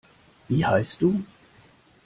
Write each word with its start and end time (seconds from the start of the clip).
Wie 0.47 0.65
heißt 0.65 0.99
du? 1.03 1.23